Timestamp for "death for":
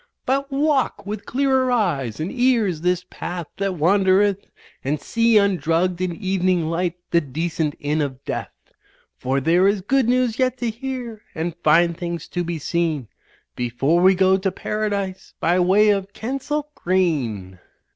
8.25-9.39